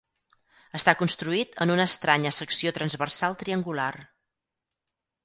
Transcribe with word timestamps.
Està 0.77 0.93
construït 1.01 1.53
en 1.65 1.73
una 1.73 1.85
estranya 1.91 2.31
secció 2.37 2.73
transversal 2.79 3.37
triangular. 3.43 3.91